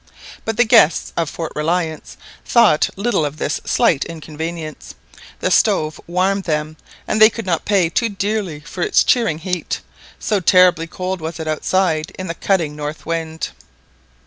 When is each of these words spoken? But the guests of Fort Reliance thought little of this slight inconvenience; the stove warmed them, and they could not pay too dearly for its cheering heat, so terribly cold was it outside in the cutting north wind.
But 0.45 0.57
the 0.57 0.63
guests 0.65 1.13
of 1.15 1.29
Fort 1.29 1.51
Reliance 1.55 2.17
thought 2.43 2.89
little 2.95 3.23
of 3.23 3.37
this 3.37 3.61
slight 3.65 4.03
inconvenience; 4.05 4.95
the 5.41 5.51
stove 5.51 6.01
warmed 6.07 6.45
them, 6.45 6.75
and 7.07 7.21
they 7.21 7.29
could 7.29 7.45
not 7.45 7.65
pay 7.65 7.87
too 7.87 8.09
dearly 8.09 8.61
for 8.61 8.81
its 8.81 9.03
cheering 9.03 9.37
heat, 9.37 9.79
so 10.17 10.39
terribly 10.39 10.87
cold 10.87 11.21
was 11.21 11.39
it 11.39 11.47
outside 11.47 12.13
in 12.17 12.25
the 12.25 12.33
cutting 12.33 12.75
north 12.75 13.05
wind. 13.05 13.49